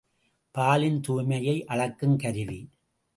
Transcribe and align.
பாலின் 0.55 0.97
துய்மையை 1.07 1.55
அளக்கும் 1.65 2.15
கருவி. 2.15 2.59